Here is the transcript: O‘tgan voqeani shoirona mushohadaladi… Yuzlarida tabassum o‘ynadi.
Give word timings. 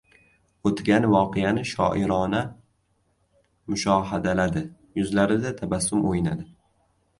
O‘tgan 0.69 1.03
voqeani 1.11 1.65
shoirona 1.71 2.39
mushohadaladi… 3.75 4.67
Yuzlarida 5.03 5.55
tabassum 5.63 6.05
o‘ynadi. 6.15 6.51